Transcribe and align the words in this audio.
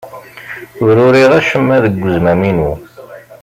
Ur 0.85 0.95
uriɣ 1.05 1.31
acemma 1.39 1.77
deg 1.85 1.95
uzmam-inu. 2.07 2.71